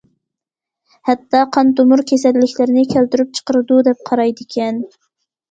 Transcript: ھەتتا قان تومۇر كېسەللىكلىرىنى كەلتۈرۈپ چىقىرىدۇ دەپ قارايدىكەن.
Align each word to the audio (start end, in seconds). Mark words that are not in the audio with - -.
ھەتتا 1.09 1.41
قان 1.57 1.69
تومۇر 1.81 2.03
كېسەللىكلىرىنى 2.13 2.87
كەلتۈرۈپ 2.95 3.37
چىقىرىدۇ 3.41 3.79
دەپ 3.91 4.03
قارايدىكەن. 4.11 4.83